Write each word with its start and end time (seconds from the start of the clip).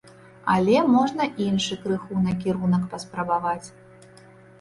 Але 0.51 0.77
можна 0.93 1.27
іншы 1.47 1.77
крыху 1.83 2.21
накірунак 2.23 2.87
паспрабаваць. 2.95 3.67